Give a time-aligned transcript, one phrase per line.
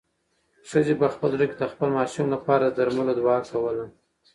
[0.69, 3.85] ښځې په خپل زړه کې د خپل ماشوم لپاره د درملو دعا کوله.